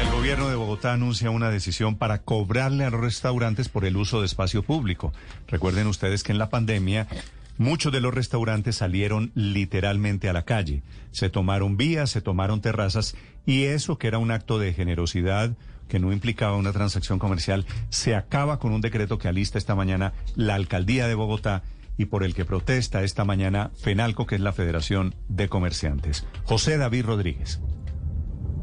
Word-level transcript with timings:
El 0.00 0.10
gobierno 0.10 0.48
de 0.48 0.56
Bogotá 0.56 0.92
anuncia 0.92 1.30
una 1.30 1.50
decisión 1.50 1.96
para 1.96 2.22
cobrarle 2.22 2.84
a 2.84 2.90
los 2.90 3.00
restaurantes 3.00 3.68
por 3.68 3.84
el 3.84 3.96
uso 3.96 4.20
de 4.20 4.26
espacio 4.26 4.62
público. 4.62 5.12
Recuerden 5.48 5.86
ustedes 5.86 6.22
que 6.22 6.32
en 6.32 6.38
la 6.38 6.50
pandemia 6.50 7.08
muchos 7.56 7.92
de 7.92 8.00
los 8.00 8.14
restaurantes 8.14 8.76
salieron 8.76 9.32
literalmente 9.34 10.28
a 10.28 10.32
la 10.32 10.44
calle. 10.44 10.82
Se 11.10 11.30
tomaron 11.30 11.76
vías, 11.76 12.10
se 12.10 12.20
tomaron 12.20 12.60
terrazas 12.60 13.16
y 13.44 13.64
eso 13.64 13.98
que 13.98 14.06
era 14.06 14.18
un 14.18 14.30
acto 14.30 14.58
de 14.58 14.72
generosidad 14.72 15.56
que 15.88 15.98
no 15.98 16.12
implicaba 16.12 16.56
una 16.56 16.72
transacción 16.72 17.18
comercial, 17.18 17.66
se 17.88 18.14
acaba 18.14 18.58
con 18.58 18.72
un 18.72 18.80
decreto 18.80 19.18
que 19.18 19.28
alista 19.28 19.58
esta 19.58 19.74
mañana 19.74 20.12
la 20.36 20.54
alcaldía 20.54 21.08
de 21.08 21.14
Bogotá 21.14 21.62
y 21.96 22.04
por 22.04 22.22
el 22.22 22.34
que 22.34 22.44
protesta 22.44 23.02
esta 23.02 23.24
mañana 23.24 23.72
FENALCO, 23.82 24.26
que 24.26 24.36
es 24.36 24.40
la 24.40 24.52
Federación 24.52 25.16
de 25.28 25.48
Comerciantes. 25.48 26.26
José 26.44 26.76
David 26.76 27.06
Rodríguez. 27.06 27.58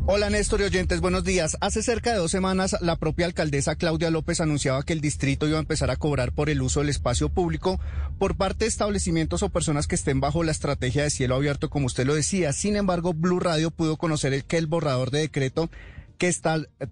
Hola 0.07 0.29
Néstor 0.29 0.61
y 0.61 0.65
oyentes, 0.65 1.01
buenos 1.01 1.23
días. 1.23 1.57
Hace 1.61 1.81
cerca 1.81 2.11
de 2.11 2.19
dos 2.19 2.29
semanas 2.29 2.75
la 2.79 2.95
propia 2.95 3.25
alcaldesa 3.25 3.75
Claudia 3.75 4.11
López 4.11 4.39
anunciaba 4.39 4.83
que 4.83 4.93
el 4.93 5.01
distrito 5.01 5.47
iba 5.47 5.57
a 5.57 5.61
empezar 5.61 5.89
a 5.89 5.95
cobrar 5.95 6.31
por 6.31 6.51
el 6.51 6.61
uso 6.61 6.81
del 6.81 6.89
espacio 6.89 7.29
público 7.29 7.79
por 8.19 8.37
parte 8.37 8.65
de 8.65 8.69
establecimientos 8.69 9.41
o 9.41 9.49
personas 9.49 9.87
que 9.87 9.95
estén 9.95 10.19
bajo 10.19 10.43
la 10.43 10.51
estrategia 10.51 11.01
de 11.01 11.09
cielo 11.09 11.33
abierto, 11.33 11.71
como 11.71 11.87
usted 11.87 12.05
lo 12.05 12.13
decía. 12.13 12.53
Sin 12.53 12.75
embargo, 12.75 13.15
Blue 13.15 13.39
Radio 13.39 13.71
pudo 13.71 13.97
conocer 13.97 14.43
que 14.43 14.57
el 14.57 14.67
borrador 14.67 15.09
de 15.09 15.21
decreto 15.21 15.71
que 16.17 16.33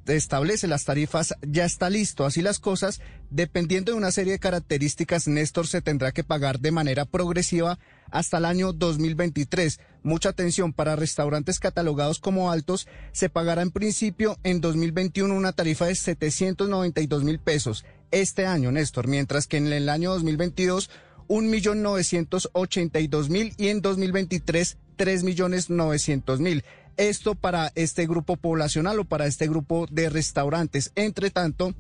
establece 0.08 0.68
las 0.68 0.86
tarifas 0.86 1.34
ya 1.42 1.66
está 1.66 1.90
listo. 1.90 2.26
Así 2.26 2.42
las 2.42 2.60
cosas, 2.60 3.02
dependiendo 3.30 3.92
de 3.92 3.98
una 3.98 4.12
serie 4.12 4.34
de 4.34 4.40
características, 4.40 5.28
Néstor 5.28 5.68
se 5.68 5.82
tendrá 5.82 6.12
que 6.12 6.24
pagar 6.24 6.60
de 6.60 6.72
manera 6.72 7.06
progresiva 7.06 7.80
hasta 8.12 8.38
el 8.38 8.46
año 8.46 8.74
2023. 8.74 9.80
Mucha 10.04 10.30
atención 10.30 10.74
para 10.74 10.96
restaurantes 10.96 11.60
catalogados 11.60 12.20
como 12.20 12.52
altos, 12.52 12.88
se 13.12 13.30
pagará 13.30 13.62
en 13.62 13.72
principio 13.72 14.38
en 14.44 14.62
2021 14.62 15.34
una 15.34 15.54
tarifa 15.54 15.86
de 15.86 15.96
792 15.96 17.24
mil 17.24 17.40
pesos 17.40 17.86
este 18.12 18.46
año, 18.46 18.72
Néstor, 18.72 19.08
mientras 19.08 19.48
que 19.48 19.58
en 19.58 19.74
el 19.74 19.90
año 19.90 20.12
2022 20.12 20.92
1.982.000 21.28 23.54
y 23.58 23.70
en 23.70 23.82
2023 23.82 24.78
3.900.000. 24.98 26.64
Esto 26.98 27.36
para 27.36 27.72
este 27.76 28.06
grupo 28.08 28.38
poblacional 28.38 29.00
o 29.00 29.06
para 29.06 29.26
este 29.26 29.48
grupo 29.48 29.88
de 29.90 30.10
restaurantes. 30.10 30.92
Entre 30.96 31.30
tanto, 31.32 31.74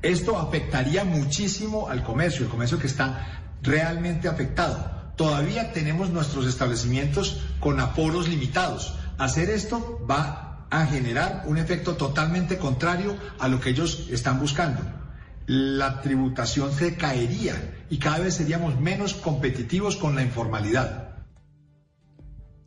Esto 0.01 0.37
afectaría 0.37 1.03
muchísimo 1.03 1.89
al 1.89 2.03
comercio, 2.03 2.45
el 2.45 2.51
comercio 2.51 2.79
que 2.79 2.87
está 2.87 3.57
realmente 3.61 4.27
afectado. 4.27 5.13
Todavía 5.17 5.73
tenemos 5.73 6.09
nuestros 6.09 6.47
establecimientos 6.47 7.41
con 7.59 7.79
aforos 7.79 8.27
limitados. 8.27 8.95
Hacer 9.17 9.49
esto 9.49 10.03
va 10.09 10.67
a 10.71 10.85
generar 10.85 11.43
un 11.45 11.57
efecto 11.57 11.95
totalmente 11.95 12.57
contrario 12.57 13.15
a 13.37 13.47
lo 13.47 13.59
que 13.59 13.71
ellos 13.71 14.07
están 14.09 14.39
buscando 14.39 15.00
la 15.51 15.99
tributación 15.99 16.71
se 16.71 16.95
caería 16.95 17.83
y 17.89 17.97
cada 17.97 18.19
vez 18.19 18.35
seríamos 18.35 18.79
menos 18.79 19.13
competitivos 19.13 19.97
con 19.97 20.15
la 20.15 20.21
informalidad. 20.21 21.10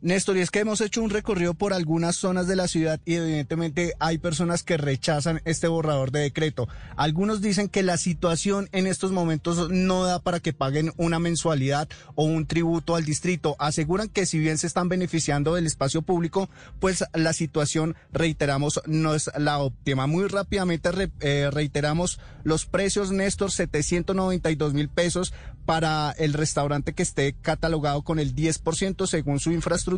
Néstor, 0.05 0.37
y 0.37 0.41
es 0.41 0.51
que 0.51 0.59
hemos 0.59 0.81
hecho 0.81 1.01
un 1.01 1.09
recorrido 1.09 1.55
por 1.55 1.73
algunas 1.73 2.15
zonas 2.15 2.45
de 2.45 2.55
la 2.55 2.67
ciudad 2.67 2.99
y 3.05 3.15
evidentemente 3.15 3.93
hay 3.99 4.19
personas 4.19 4.61
que 4.61 4.77
rechazan 4.77 5.41
este 5.45 5.67
borrador 5.67 6.11
de 6.11 6.19
decreto. 6.19 6.67
Algunos 6.95 7.41
dicen 7.41 7.69
que 7.69 7.81
la 7.81 7.97
situación 7.97 8.69
en 8.71 8.85
estos 8.85 9.11
momentos 9.11 9.71
no 9.71 10.03
da 10.03 10.19
para 10.19 10.39
que 10.39 10.53
paguen 10.53 10.93
una 10.97 11.17
mensualidad 11.17 11.89
o 12.13 12.23
un 12.23 12.45
tributo 12.45 12.95
al 12.95 13.03
distrito. 13.03 13.55
Aseguran 13.57 14.07
que 14.07 14.27
si 14.27 14.37
bien 14.37 14.59
se 14.59 14.67
están 14.67 14.89
beneficiando 14.89 15.55
del 15.55 15.65
espacio 15.65 16.03
público, 16.03 16.51
pues 16.79 17.03
la 17.15 17.33
situación, 17.33 17.95
reiteramos, 18.13 18.81
no 18.85 19.15
es 19.15 19.31
la 19.39 19.57
óptima. 19.57 20.05
Muy 20.05 20.27
rápidamente 20.27 20.91
eh, 21.21 21.49
reiteramos 21.51 22.19
los 22.43 22.67
precios, 22.67 23.09
Néstor, 23.09 23.51
792 23.51 24.75
mil 24.75 24.87
pesos 24.87 25.33
para 25.65 26.11
el 26.11 26.33
restaurante 26.33 26.93
que 26.93 27.01
esté 27.01 27.33
catalogado 27.33 28.03
con 28.03 28.19
el 28.19 28.35
10% 28.35 29.07
según 29.07 29.39
su 29.39 29.51
infraestructura, 29.51 29.94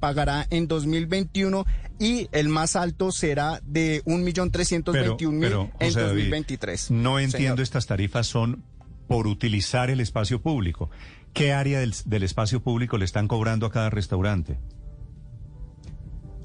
pagará 0.00 0.46
en 0.50 0.68
2021 0.68 1.64
y 1.98 2.28
el 2.32 2.48
más 2.48 2.76
alto 2.76 3.12
será 3.12 3.60
de 3.64 4.02
1.321.000 4.04 5.70
en 5.80 5.94
2023. 5.94 6.90
no 6.90 7.18
entiendo, 7.18 7.62
estas 7.62 7.86
tarifas 7.86 8.26
son 8.26 8.64
por 9.06 9.26
utilizar 9.26 9.90
el 9.90 10.00
espacio 10.00 10.40
público. 10.40 10.90
¿Qué 11.32 11.52
área 11.52 11.80
del, 11.80 11.94
del 12.06 12.22
espacio 12.22 12.62
público 12.62 12.96
le 12.96 13.04
están 13.04 13.28
cobrando 13.28 13.66
a 13.66 13.70
cada 13.70 13.90
restaurante? 13.90 14.58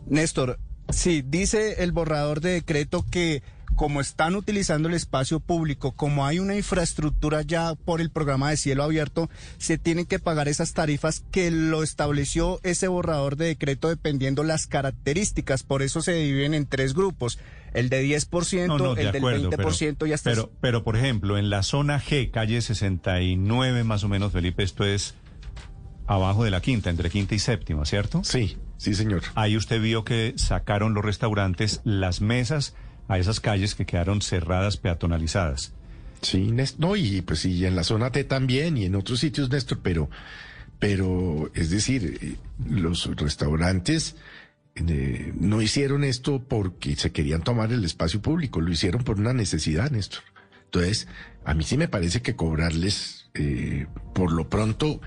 Néstor, 0.08 0.60
sí, 0.90 1.24
dice 1.26 1.84
el 1.84 1.92
borrador 1.92 2.42
de 2.42 2.52
decreto 2.52 3.06
que 3.10 3.44
como 3.80 4.02
están 4.02 4.36
utilizando 4.36 4.90
el 4.90 4.94
espacio 4.94 5.40
público, 5.40 5.94
como 5.94 6.26
hay 6.26 6.40
una 6.40 6.58
infraestructura 6.58 7.44
ya 7.44 7.76
por 7.76 8.02
el 8.02 8.10
programa 8.10 8.50
de 8.50 8.58
cielo 8.58 8.84
abierto, 8.84 9.30
se 9.58 9.78
tienen 9.78 10.06
que 10.06 10.20
pagar 10.20 10.50
esas 10.50 10.74
tarifas 10.74 11.24
que 11.32 11.50
lo 11.50 11.82
estableció 11.82 12.60
ese 12.64 12.90
borrador 12.90 13.38
de 13.38 13.46
decreto 13.46 13.88
dependiendo 13.88 14.44
las 14.44 14.68
características. 14.68 15.64
Por 15.64 15.82
eso 15.82 16.02
se 16.02 16.12
dividen 16.12 16.54
en 16.56 16.66
tres 16.66 16.94
grupos. 16.94 17.40
El 17.74 17.88
de 17.88 18.06
10%, 18.06 18.98
el 18.98 19.12
del 19.14 19.24
20% 19.24 20.10
y 20.10 20.12
hasta... 20.12 20.30
Pero, 20.30 20.52
pero, 20.60 20.84
por 20.84 20.98
ejemplo, 20.98 21.38
en 21.38 21.50
la 21.50 21.64
zona 21.64 22.02
G, 22.02 22.32
calle 22.32 22.62
69 22.62 23.86
más 23.86 24.04
o 24.04 24.10
menos, 24.10 24.34
Felipe, 24.34 24.62
esto 24.62 24.84
es 24.84 25.16
abajo 26.06 26.44
de 26.44 26.52
la 26.52 26.60
quinta, 26.60 26.90
entre 26.90 27.10
quinta 27.10 27.34
y 27.34 27.40
séptima, 27.40 27.86
¿cierto? 27.86 28.26
Sí, 28.26 28.58
sí, 28.76 28.94
señor. 28.94 29.22
Ahí 29.36 29.56
usted 29.56 29.82
vio 29.82 30.04
que 30.04 30.34
sacaron 30.36 30.94
los 30.94 31.06
restaurantes 31.06 31.80
las 31.86 32.20
mesas 32.20 32.76
a 33.10 33.18
esas 33.18 33.42
calles 33.42 33.76
que 33.76 33.86
quedaron 33.86 34.22
cerradas, 34.22 34.78
peatonalizadas. 34.78 35.74
Sí, 36.22 36.54
no, 36.78 36.96
y 36.96 37.22
pues 37.22 37.40
sí, 37.40 37.66
en 37.66 37.76
la 37.76 37.84
zona 37.84 38.12
T 38.12 38.24
también 38.24 38.78
y 38.78 38.86
en 38.86 38.96
otros 38.96 39.20
sitios, 39.20 39.50
Néstor, 39.50 39.80
pero, 39.82 40.10
pero 40.78 41.50
es 41.56 41.70
decir, 41.70 42.18
eh, 42.22 42.36
los 42.70 43.14
restaurantes 43.16 44.16
eh, 44.76 45.34
no 45.40 45.62
hicieron 45.62 46.04
esto 46.04 46.44
porque 46.48 46.96
se 46.96 47.12
querían 47.12 47.42
tomar 47.42 47.72
el 47.72 47.84
espacio 47.84 48.22
público, 48.22 48.62
lo 48.62 48.72
hicieron 48.72 49.04
por 49.04 49.20
una 49.20 49.34
necesidad, 49.34 49.90
Néstor. 49.92 50.24
Entonces, 50.66 51.08
a 51.46 51.54
mí 51.56 51.64
sí 51.64 51.78
me 51.78 51.88
parece 51.88 52.22
que 52.22 52.36
cobrarles, 52.36 53.30
eh, 53.34 53.88
por 54.14 54.32
lo 54.32 54.50
pronto, 54.50 55.02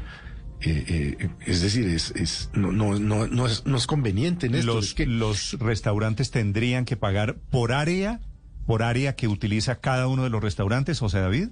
eh, 0.65 1.17
eh, 1.21 1.29
es 1.47 1.61
decir, 1.63 1.87
es, 1.89 2.13
es 2.17 2.51
no, 2.55 2.73
no, 2.73 2.99
no, 2.99 3.27
no, 3.27 3.47
es, 3.47 3.65
no 3.67 3.77
es 3.77 3.87
conveniente 3.87 4.47
en 4.47 4.55
esto. 4.55 4.75
Los, 4.75 4.99
los 4.99 5.53
restaurantes 5.59 6.31
tendrían 6.31 6.85
que 6.85 6.97
pagar 6.97 7.37
por 7.51 7.73
área, 7.73 8.21
por 8.67 8.83
área 8.83 9.15
que 9.17 9.29
utiliza 9.29 9.77
cada 9.81 10.07
uno 10.09 10.25
de 10.25 10.31
los 10.31 10.43
restaurantes, 10.43 10.99
José 11.01 11.19
David. 11.21 11.49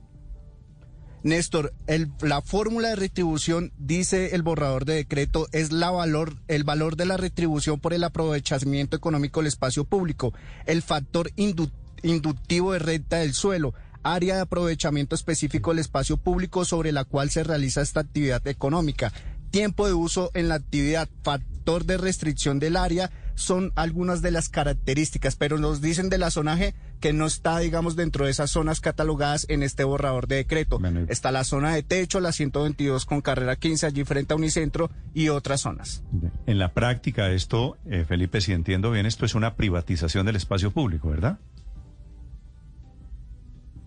Néstor, 1.23 1.75
el- 1.87 2.11
la 2.23 2.41
fórmula 2.41 2.89
de 2.89 2.97
retribución, 2.97 3.73
dice 3.77 4.35
el 4.35 4.43
borrador 4.43 4.87
de 4.87 4.95
decreto, 4.95 5.49
es 5.53 5.71
la 5.71 5.91
valor, 5.91 6.37
el 6.49 6.65
valor 6.65 6.97
de 6.97 7.05
la 7.05 7.19
retribución 7.19 7.79
por 7.79 7.93
el 7.93 8.05
aprovechamiento 8.05 8.97
económico 8.97 9.41
del 9.41 9.49
espacio 9.49 9.85
público, 9.85 10.33
el 10.65 10.81
factor 10.81 11.31
indu- 11.37 11.71
inductivo 12.03 12.73
de 12.73 12.79
renta 12.79 13.19
del 13.19 13.35
suelo, 13.35 13.75
área 14.02 14.37
de 14.37 14.43
aprovechamiento 14.43 15.14
específico 15.14 15.70
del 15.70 15.81
espacio 15.81 16.17
público 16.17 16.64
sobre 16.64 16.93
la 16.93 17.05
cual 17.05 17.31
se 17.31 17.44
realiza 17.44 17.82
esta 17.82 18.00
actividad 18.00 18.47
económica, 18.47 19.12
tiempo 19.50 19.87
de 19.87 19.93
uso 19.93 20.31
en 20.35 20.49
la 20.49 20.56
actividad, 20.56 21.08
factor 21.23 21.85
de 21.85 21.99
restricción 21.99 22.58
del 22.58 22.76
área, 22.76 23.11
son 23.35 23.73
algunas 23.75 24.23
de 24.23 24.31
las 24.31 24.49
características, 24.49 25.37
pero 25.37 25.58
nos 25.58 25.81
dicen 25.81 26.11
de 26.11 26.19
la 26.19 26.31
zona 26.31 26.56
G 26.58 26.75
que 27.00 27.12
no 27.14 27.26
está, 27.26 27.58
digamos, 27.58 27.97
dentro 27.97 28.26
de 28.26 28.31
esas 28.31 28.50
zonas 28.50 28.81
catalogadas 28.81 29.47
en 29.49 29.62
este 29.62 29.85
borrador 29.85 30.29
de 30.29 30.37
decreto. 30.37 30.79
Bueno, 30.79 31.06
Está 31.08 31.32
la 31.32 31.44
zona 31.44 31.75
de 31.75 31.82
techo, 31.82 32.20
la 32.20 32.32
122 32.32 33.06
con 33.06 33.23
carrera 33.23 33.56
15 33.56 33.87
allí 33.87 34.05
frente 34.05 34.35
a 34.35 34.37
Unicentro 34.37 34.91
y 35.14 35.31
otras 35.31 35.62
zonas. 35.62 36.02
En 36.47 36.58
la 36.58 36.75
práctica 36.75 37.31
esto, 37.31 37.79
eh, 37.87 38.05
Felipe, 38.06 38.43
si 38.43 38.52
entiendo 38.52 38.91
bien, 38.91 39.06
esto 39.06 39.25
es 39.25 39.35
una 39.35 39.55
privatización 39.56 40.26
del 40.26 40.37
espacio 40.37 40.70
público, 40.70 41.08
¿verdad? 41.08 41.38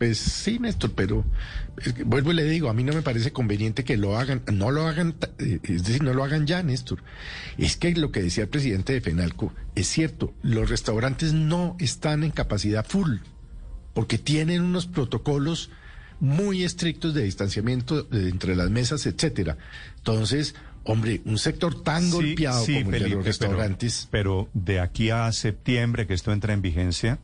Pues 0.03 0.17
sí, 0.17 0.59
Néstor, 0.59 0.91
pero 0.91 1.23
es 1.81 1.93
que 1.93 2.03
vuelvo 2.03 2.33
y 2.33 2.35
le 2.35 2.43
digo, 2.43 2.69
a 2.69 2.73
mí 2.73 2.83
no 2.83 2.91
me 2.91 3.01
parece 3.01 3.31
conveniente 3.31 3.85
que 3.85 3.95
lo 3.95 4.17
hagan, 4.17 4.41
no 4.51 4.69
lo 4.69 4.85
hagan, 4.85 5.15
eh, 5.39 5.59
es 5.63 5.85
decir, 5.85 6.03
no 6.03 6.13
lo 6.13 6.25
hagan 6.25 6.45
ya, 6.45 6.61
Néstor. 6.61 7.01
Es 7.57 7.77
que 7.77 7.95
lo 7.95 8.11
que 8.11 8.21
decía 8.21 8.43
el 8.43 8.49
presidente 8.49 8.91
de 8.91 8.99
FENALCO 8.99 9.53
es 9.75 9.87
cierto, 9.87 10.33
los 10.41 10.69
restaurantes 10.69 11.31
no 11.31 11.77
están 11.79 12.25
en 12.25 12.31
capacidad 12.31 12.85
full, 12.85 13.19
porque 13.93 14.17
tienen 14.17 14.61
unos 14.61 14.87
protocolos 14.87 15.69
muy 16.19 16.65
estrictos 16.65 17.13
de 17.13 17.23
distanciamiento 17.23 18.05
entre 18.11 18.57
las 18.57 18.69
mesas, 18.71 19.05
etcétera. 19.05 19.57
Entonces, 19.99 20.53
hombre, 20.83 21.21
un 21.23 21.37
sector 21.37 21.81
tan 21.81 22.03
Sí, 22.03 22.11
golpeado 22.11 22.65
sí, 22.65 22.83
como 22.83 22.93
el 22.93 23.03
de 23.03 23.09
los 23.09 23.23
restaurantes. 23.23 24.09
Pero, 24.11 24.49
pero 24.51 24.65
de 24.65 24.81
aquí 24.81 25.11
a 25.11 25.31
septiembre 25.31 26.07
que 26.07 26.13
esto 26.13 26.33
entra 26.33 26.53
en 26.53 26.61
vigencia, 26.61 27.19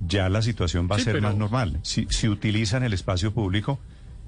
ya 0.00 0.28
la 0.28 0.42
situación 0.42 0.88
va 0.90 0.96
a 0.96 0.98
Sí, 0.98 1.04
ser 1.04 1.14
pero- 1.14 1.28
más 1.28 1.36
normal. 1.36 1.78
Si, 1.82 2.06
si 2.10 2.28
utilizan 2.28 2.82
el 2.82 2.92
espacio 2.92 3.32
público, 3.32 3.78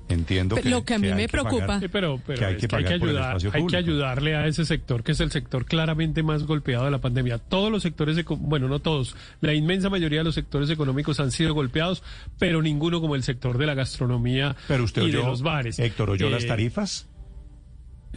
entiendo 0.09 0.57
Pero 0.57 0.65
que 0.65 0.71
lo 0.71 0.85
que 0.85 0.95
a 0.95 0.99
mí 0.99 1.07
me 1.09 1.27
pagar- 1.29 1.31
preocupa- 1.31 1.81
Sí, 1.81 1.89
pero, 1.89 2.21
pero 2.27 2.39
que 2.39 2.45
hay 2.45 2.55
es 2.57 2.67
que 2.67 2.77
hay 2.77 2.85
ayudar, 2.87 3.37
hay 3.55 3.77
ayudarle 3.77 4.37
a 4.37 4.47
ese 4.47 4.67
sector 4.67 5.03
que 5.03 5.13
es 5.13 5.21
el 5.21 5.31
sector 5.31 5.65
claramente 5.65 6.23
más 6.23 6.43
golpeado 6.45 6.85
de 6.85 6.91
la 6.91 6.99
pandemia. 7.01 7.39
Todos 7.39 7.71
los 7.73 7.83
sectores, 7.83 8.23
bueno, 8.41 8.69
no 8.69 8.81
todos, 8.81 9.17
la 9.41 9.55
inmensa 9.55 9.89
mayoría 9.89 10.19
de 10.19 10.25
los 10.25 10.35
sectores 10.35 10.69
económicos 10.69 11.19
han 11.21 11.31
sido 11.31 11.55
golpeados, 11.55 12.03
pero 12.39 12.61
ninguno 12.61 13.01
como 13.01 13.15
el 13.15 13.23
sector 13.23 13.57
de 13.57 13.65
la 13.67 13.75
gastronomía 13.75 14.55
Pero 14.69 14.85
usted 14.85 15.03
y 15.03 15.07
oyó, 15.07 15.21
de 15.21 15.25
los 15.27 15.41
bares. 15.43 15.79
Héctor, 15.79 16.11
¿oyó 16.11 16.27
Eh, 16.27 16.31
las 16.31 16.47
tarifas? 16.47 17.07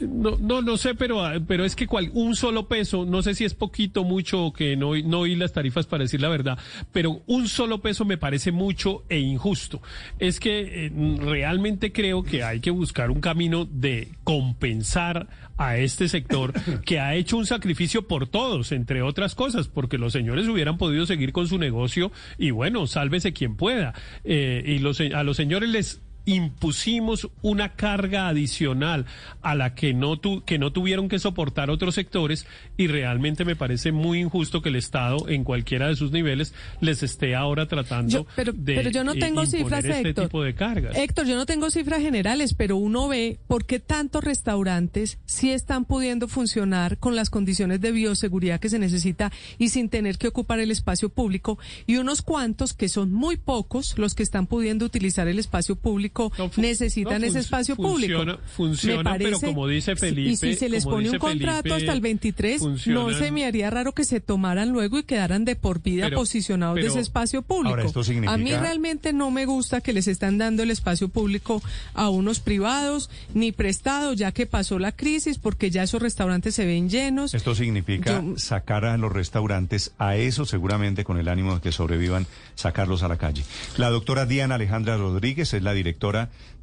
No, 0.02 0.38
no, 0.40 0.62
no 0.62 0.78
sé, 0.78 0.94
pero, 0.96 1.24
ah, 1.24 1.36
pero 1.48 1.64
es 1.64 1.76
que 1.76 1.88
cual, 1.88 2.12
un 2.14 2.36
solo 2.36 2.68
peso, 2.68 3.06
no 3.06 3.22
sé 3.22 3.34
si 3.34 3.46
es 3.46 3.54
poquito, 3.54 4.04
mucho 4.04 4.46
o 4.46 4.54
que 4.54 4.76
no, 4.76 4.96
no 4.96 5.20
oí 5.22 5.36
las 5.36 5.54
tarifas 5.54 5.86
para 5.86 6.04
decir 6.04 6.22
la 6.22 6.28
verdad, 6.28 6.60
pero 6.92 7.22
un 7.28 7.48
solo 7.48 7.82
peso 7.82 8.04
me 8.04 8.18
parece 8.18 8.52
mucho 8.52 9.06
e 9.08 9.20
injusto. 9.20 9.82
Es 10.20 10.40
que 10.40 10.88
eh, 10.88 10.92
realmente 11.20 11.94
creo 11.94 12.24
que 12.24 12.44
hay 12.44 12.60
que 12.60 12.72
buscar 12.72 13.10
un 13.10 13.22
camino 13.22 13.66
de 13.66 14.10
compensar 14.24 15.28
a 15.58 15.78
este 15.78 16.10
sector 16.10 16.54
que 16.86 17.00
ha 17.00 17.16
hecho 17.16 17.38
un 17.38 17.46
sacrificio 17.46 18.08
por 18.08 18.28
todos, 18.28 18.72
entre 18.72 19.02
otras 19.02 19.36
cosas, 19.36 19.68
porque 19.68 19.98
los 19.98 20.14
señores 20.14 20.48
hubieran 20.48 20.78
podido 20.78 21.06
seguir 21.06 21.32
con 21.32 21.48
su 21.48 21.58
negocio 21.58 22.12
y 22.38 22.52
bueno, 22.52 22.88
sálvese 22.88 23.34
quien 23.34 23.56
pueda. 23.56 23.94
Eh, 24.24 24.64
y 24.66 24.80
los, 24.80 25.00
a 25.00 25.24
los 25.24 25.38
señores 25.38 25.70
les 25.70 26.02
impusimos 26.26 27.30
una 27.42 27.76
carga 27.76 28.28
adicional 28.28 29.06
a 29.42 29.56
la 29.56 29.76
que 29.76 29.94
no 29.94 30.18
tu- 30.18 30.44
que 30.44 30.58
no 30.58 30.72
tuvieron 30.72 31.10
que 31.10 31.20
soportar 31.20 31.70
otros 31.70 31.96
sectores 31.96 32.46
y 32.78 32.88
realmente 32.88 33.46
me 33.46 33.56
parece 33.56 33.92
muy 33.92 34.20
injusto 34.20 34.62
que 34.62 34.70
el 34.70 34.76
Estado 34.76 35.28
en 35.30 35.44
cualquiera 35.44 35.88
de 35.88 35.96
sus 35.96 36.12
niveles 36.12 36.54
les 36.82 37.04
esté 37.04 37.36
ahora 37.36 37.68
tratando 37.68 38.12
Yo- 38.12 38.26
pero, 38.36 38.54
de 38.54 38.76
pero 38.76 38.90
yo 38.90 39.04
no 39.04 39.14
eh, 39.14 39.20
tengo 39.20 39.44
imponer 39.44 39.64
cifras, 39.64 39.86
este 39.86 40.10
Héctor. 40.10 40.26
tipo 40.26 40.44
de 40.44 40.56
cargas. 40.56 40.98
Héctor, 40.98 41.26
yo 41.26 41.36
no 41.36 41.46
tengo 41.46 41.70
cifras 41.70 42.02
generales, 42.02 42.54
pero 42.54 42.78
uno 42.78 43.08
ve 43.08 43.40
por 43.48 43.66
qué 43.66 43.80
tantos 43.80 44.24
restaurantes 44.24 45.20
sí 45.26 45.52
están 45.52 45.86
pudiendo 45.86 46.28
funcionar 46.28 46.98
con 46.98 47.16
las 47.16 47.30
condiciones 47.30 47.82
de 47.82 47.92
bioseguridad 47.92 48.60
que 48.60 48.70
se 48.70 48.80
necesita 48.80 49.32
y 49.58 49.70
sin 49.70 49.90
tener 49.90 50.18
que 50.18 50.28
ocupar 50.28 50.60
el 50.60 50.72
espacio 50.72 51.10
público 51.10 51.58
y 51.88 51.98
unos 51.98 52.22
cuantos 52.22 52.74
que 52.74 52.90
son 52.90 53.12
muy 53.14 53.38
pocos 53.38 53.98
los 53.98 54.16
que 54.16 54.24
están 54.24 54.48
pudiendo 54.48 54.86
utilizar 54.86 55.28
el 55.28 55.40
espacio 55.40 55.76
público 55.76 56.15
No, 56.38 56.52
necesitan 56.58 57.22
no, 57.22 57.28
ese 57.28 57.40
espacio 57.40 57.76
funciona- 57.76 58.34
público. 58.36 58.50
funciona, 58.56 59.16
pero 59.18 59.40
como 59.40 59.68
dice 59.68 59.96
si- 59.96 60.06
y 60.06 60.10
Felipe, 60.10 60.36
si 60.38 60.56
se 60.56 60.70
les 60.70 60.84
pone 60.86 61.10
un 61.10 61.18
contrato 61.18 61.62
Felipe, 61.64 61.76
hasta 61.76 61.94
el 61.94 62.02
23, 62.02 62.62
no 62.88 63.14
se 63.14 63.32
me 63.32 63.46
haría 63.46 63.70
raro 63.70 63.94
que 63.94 64.04
se 64.04 64.20
tomaran 64.22 64.70
luego 64.70 65.00
y 65.00 65.04
quedaran 65.04 65.46
de 65.46 65.56
por 65.56 65.82
vida 65.82 66.06
Pero- 66.06 66.18
posicionados 66.18 66.76
de 66.76 66.82
pero- 66.82 66.94
ese 66.94 67.02
espacio 67.02 67.42
público. 67.42 67.70
Ahora, 67.70 67.86
esto 67.86 68.04
significa- 68.04 68.34
A 68.34 68.38
mí 68.38 68.52
realmente 68.52 69.14
no 69.14 69.32
me 69.32 69.46
gusta 69.46 69.82
que 69.82 69.94
les 69.94 70.08
están 70.08 70.38
dando 70.38 70.64
el 70.64 70.72
espacio 70.72 71.10
público 71.10 71.62
a 71.94 72.10
unos 72.10 72.40
privados 72.40 73.10
ni 73.34 73.52
prestado, 73.52 74.14
ya 74.14 74.32
que 74.32 74.46
pasó 74.46 74.80
la 74.80 74.92
crisis, 74.92 75.38
porque 75.38 75.70
ya 75.72 75.84
esos 75.84 76.02
restaurantes 76.02 76.56
se 76.56 76.66
ven 76.66 76.90
llenos. 76.90 77.34
Esto 77.34 77.56
significa 77.56 78.22
Yo- 78.22 78.38
sacar 78.38 78.86
a 78.86 78.98
los 78.98 79.12
restaurantes, 79.12 79.94
a 79.98 80.16
eso 80.16 80.46
seguramente 80.46 81.04
con 81.04 81.18
el 81.18 81.28
ánimo 81.28 81.56
de 81.56 81.62
que 81.62 81.72
sobrevivan, 81.72 82.28
sacarlos 82.56 83.04
a 83.04 83.08
la 83.08 83.18
calle. 83.18 83.44
La 83.78 83.90
doctora 83.90 84.26
Diana 84.26 84.56
Alejandra 84.56 84.98
Rodríguez 84.98 85.54
es 85.54 85.62
la 85.64 85.74
directora 85.74 86.05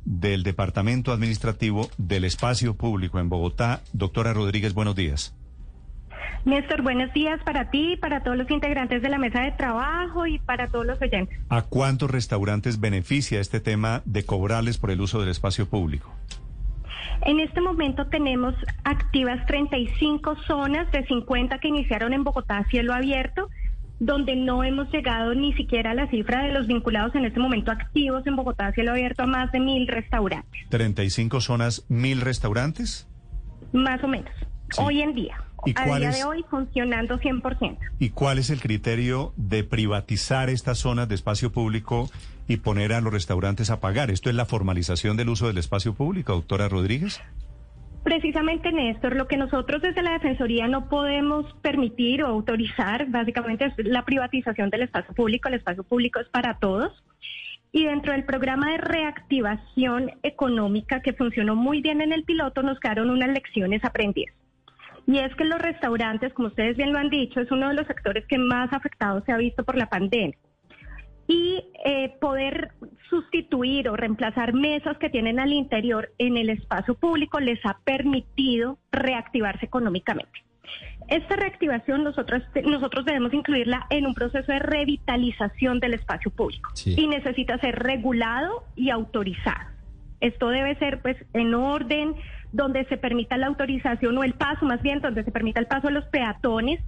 del 0.04 0.42
Departamento 0.42 1.12
Administrativo 1.12 1.88
del 1.98 2.24
Espacio 2.24 2.74
Público 2.74 3.18
en 3.18 3.28
Bogotá. 3.28 3.80
Doctora 3.92 4.32
Rodríguez, 4.32 4.74
buenos 4.74 4.94
días. 4.94 5.34
Néstor, 6.44 6.82
buenos 6.82 7.12
días 7.12 7.40
para 7.44 7.70
ti, 7.70 7.96
para 7.96 8.22
todos 8.24 8.36
los 8.36 8.50
integrantes 8.50 9.00
de 9.00 9.08
la 9.08 9.18
mesa 9.18 9.42
de 9.42 9.52
trabajo 9.52 10.26
y 10.26 10.40
para 10.40 10.66
todos 10.66 10.84
los 10.84 11.00
oyentes. 11.00 11.38
¿A 11.48 11.62
cuántos 11.62 12.10
restaurantes 12.10 12.80
beneficia 12.80 13.40
este 13.40 13.60
tema 13.60 14.02
de 14.04 14.24
cobrarles 14.24 14.76
por 14.76 14.90
el 14.90 15.00
uso 15.00 15.20
del 15.20 15.28
espacio 15.28 15.68
público? 15.68 16.12
En 17.24 17.38
este 17.38 17.60
momento 17.60 18.06
tenemos 18.06 18.54
activas 18.82 19.46
35 19.46 20.34
zonas 20.46 20.90
de 20.90 21.06
50 21.06 21.58
que 21.58 21.68
iniciaron 21.68 22.12
en 22.12 22.24
Bogotá 22.24 22.58
a 22.58 22.64
cielo 22.64 22.92
abierto, 22.92 23.48
donde 24.04 24.34
no 24.34 24.64
hemos 24.64 24.90
llegado 24.90 25.32
ni 25.34 25.52
siquiera 25.54 25.92
a 25.92 25.94
la 25.94 26.08
cifra 26.08 26.42
de 26.44 26.52
los 26.52 26.66
vinculados 26.66 27.14
en 27.14 27.24
este 27.24 27.38
momento 27.38 27.70
activos 27.70 28.26
en 28.26 28.34
Bogotá 28.34 28.66
a 28.66 28.72
cielo 28.72 28.90
abierto 28.90 29.22
a 29.22 29.26
más 29.26 29.52
de 29.52 29.60
mil 29.60 29.86
restaurantes, 29.86 30.60
35 30.70 31.40
zonas, 31.40 31.84
mil 31.88 32.20
restaurantes. 32.20 33.06
más 33.72 34.02
o 34.02 34.08
menos, 34.08 34.32
Sí. 34.70 34.82
hoy 34.84 35.02
en 35.02 35.14
día. 35.14 35.36
¿Y 35.64 35.72
A 35.76 35.84
día 35.96 36.08
es- 36.10 36.18
de 36.18 36.24
hoy 36.24 36.44
funcionando 36.50 37.18
100%. 37.18 37.78
¿Y 38.00 38.10
cuál 38.10 38.38
es 38.38 38.50
el 38.50 38.60
criterio 38.60 39.32
de 39.36 39.62
privatizar 39.62 40.50
estas 40.50 40.78
zonas 40.78 41.08
de 41.08 41.14
espacio 41.14 41.52
público 41.52 42.10
y 42.48 42.56
poner 42.56 42.92
a 42.92 43.00
los 43.00 43.12
restaurantes 43.12 43.70
a 43.70 43.78
pagar? 43.78 44.10
¿Esto 44.10 44.28
es 44.28 44.34
la 44.34 44.44
formalización 44.44 45.16
del 45.16 45.28
uso 45.28 45.46
del 45.46 45.58
espacio 45.58 45.94
público, 45.94 46.32
doctora 46.32 46.68
Rodríguez? 46.68 47.20
Precisamente, 48.02 48.72
Néstor, 48.72 49.14
lo 49.14 49.28
que 49.28 49.36
nosotros 49.36 49.80
desde 49.80 50.02
la 50.02 50.12
Defensoría 50.12 50.66
no 50.66 50.88
podemos 50.88 51.52
permitir 51.62 52.24
o 52.24 52.26
autorizar, 52.26 53.06
básicamente, 53.06 53.66
es 53.66 53.86
la 53.86 54.04
privatización 54.04 54.70
del 54.70 54.82
espacio 54.82 55.14
público. 55.14 55.48
El 55.48 55.54
espacio 55.54 55.84
público 55.84 56.18
es 56.18 56.28
para 56.28 56.58
todos. 56.58 56.92
Y 57.70 57.84
dentro 57.84 58.12
del 58.12 58.24
programa 58.24 58.72
de 58.72 58.78
reactivación 58.78 60.10
económica 60.22 61.00
que 61.00 61.12
funcionó 61.12 61.54
muy 61.54 61.80
bien 61.80 62.00
en 62.00 62.12
el 62.12 62.24
piloto, 62.24 62.62
nos 62.62 62.80
quedaron 62.80 63.08
unas 63.08 63.30
lecciones 63.30 63.84
aprendidas. 63.84 64.34
Y 65.06 65.18
es 65.18 65.34
que 65.36 65.44
los 65.44 65.60
restaurantes, 65.60 66.32
como 66.34 66.48
ustedes 66.48 66.76
bien 66.76 66.92
lo 66.92 66.98
han 66.98 67.08
dicho, 67.08 67.40
es 67.40 67.50
uno 67.50 67.68
de 67.68 67.74
los 67.74 67.86
sectores 67.86 68.26
que 68.26 68.36
más 68.36 68.72
afectados 68.72 69.24
se 69.24 69.32
ha 69.32 69.36
visto 69.36 69.64
por 69.64 69.76
la 69.76 69.86
pandemia 69.86 70.36
y 71.26 71.64
eh, 71.84 72.14
poder 72.20 72.72
sustituir 73.08 73.88
o 73.88 73.96
reemplazar 73.96 74.52
mesas 74.52 74.96
que 74.98 75.10
tienen 75.10 75.38
al 75.38 75.52
interior 75.52 76.12
en 76.18 76.36
el 76.36 76.50
espacio 76.50 76.94
público 76.94 77.40
les 77.40 77.64
ha 77.64 77.78
permitido 77.84 78.78
reactivarse 78.90 79.66
económicamente. 79.66 80.42
Esta 81.08 81.36
reactivación 81.36 82.04
nosotros, 82.04 82.42
nosotros 82.64 83.04
debemos 83.04 83.34
incluirla 83.34 83.86
en 83.90 84.06
un 84.06 84.14
proceso 84.14 84.50
de 84.50 84.60
revitalización 84.60 85.80
del 85.80 85.94
espacio 85.94 86.30
público 86.30 86.70
y 86.84 87.06
necesita 87.06 87.58
ser 87.58 87.78
regulado 87.78 88.64
y 88.76 88.90
autorizado. 88.90 89.70
Esto 90.20 90.48
debe 90.48 90.76
ser 90.76 91.02
pues 91.02 91.16
en 91.34 91.54
orden 91.54 92.14
donde 92.52 92.84
se 92.84 92.96
permita 92.96 93.36
la 93.36 93.48
autorización 93.48 94.16
o 94.16 94.24
el 94.24 94.34
paso, 94.34 94.64
más 94.64 94.80
bien 94.82 95.00
donde 95.00 95.24
se 95.24 95.32
permita 95.32 95.58
el 95.58 95.66
paso 95.66 95.88
de 95.88 95.94
los 95.94 96.04
peatones, 96.06 96.80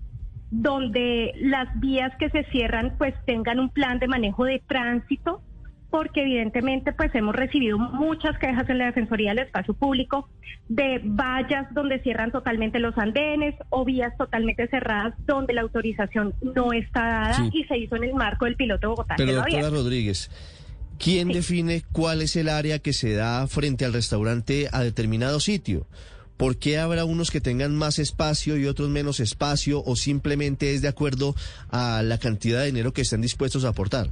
donde 0.56 1.32
las 1.36 1.68
vías 1.80 2.12
que 2.18 2.30
se 2.30 2.44
cierran 2.44 2.94
pues 2.96 3.12
tengan 3.26 3.58
un 3.58 3.70
plan 3.70 3.98
de 3.98 4.06
manejo 4.06 4.44
de 4.44 4.62
tránsito, 4.66 5.42
porque 5.90 6.22
evidentemente 6.22 6.92
pues 6.92 7.12
hemos 7.14 7.34
recibido 7.34 7.76
muchas 7.78 8.38
quejas 8.38 8.68
en 8.68 8.78
la 8.78 8.86
Defensoría 8.86 9.30
del 9.30 9.40
Espacio 9.40 9.74
Público 9.74 10.28
de 10.68 11.00
vallas 11.04 11.66
donde 11.74 12.00
cierran 12.02 12.30
totalmente 12.30 12.78
los 12.78 12.96
andenes 12.98 13.54
o 13.70 13.84
vías 13.84 14.16
totalmente 14.16 14.66
cerradas 14.68 15.14
donde 15.26 15.54
la 15.54 15.62
autorización 15.62 16.34
no 16.42 16.72
está 16.72 17.00
dada 17.00 17.34
Sí. 17.34 17.50
y 17.52 17.64
se 17.64 17.76
hizo 17.78 17.96
en 17.96 18.04
el 18.04 18.14
marco 18.14 18.44
del 18.44 18.56
piloto 18.56 18.90
Bogotá. 18.90 19.14
Pero 19.16 19.34
doctora. 19.34 19.70
Rodríguez, 19.70 20.30
¿quién 20.98 21.28
define 21.28 21.82
cuál 21.92 22.22
es 22.22 22.36
el 22.36 22.48
área 22.48 22.78
que 22.78 22.92
se 22.92 23.12
da 23.14 23.46
frente 23.48 23.84
al 23.84 23.92
restaurante 23.92 24.68
a 24.72 24.82
determinado 24.82 25.40
sitio? 25.40 25.86
¿Por 26.36 26.58
qué 26.58 26.78
habrá 26.78 27.04
unos 27.04 27.30
que 27.30 27.40
tengan 27.40 27.76
más 27.76 27.98
espacio 27.98 28.56
y 28.56 28.66
otros 28.66 28.88
menos 28.88 29.20
espacio 29.20 29.82
o 29.84 29.94
simplemente 29.94 30.74
es 30.74 30.82
de 30.82 30.88
acuerdo 30.88 31.34
a 31.70 32.02
la 32.02 32.18
cantidad 32.18 32.60
de 32.60 32.66
dinero 32.66 32.92
que 32.92 33.02
están 33.02 33.20
dispuestos 33.20 33.64
a 33.64 33.68
aportar? 33.68 34.08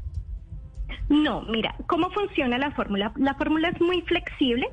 No, 1.08 1.42
mira, 1.42 1.74
¿cómo 1.88 2.10
funciona 2.10 2.58
la 2.58 2.70
fórmula? 2.70 3.12
La 3.16 3.34
fórmula 3.34 3.68
es 3.70 3.80
muy 3.80 4.02
flexible 4.02 4.68